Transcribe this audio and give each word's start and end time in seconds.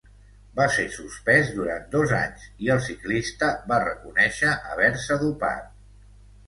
Va 0.59 0.65
ser 0.75 0.85
suspès 0.95 1.51
durant 1.57 1.85
dos 1.97 2.13
anys 2.21 2.47
i 2.67 2.73
el 2.77 2.81
ciclista 2.89 3.53
va 3.73 3.81
reconèixer 3.87 4.59
haver-se 4.73 5.21
dopat. 5.29 5.71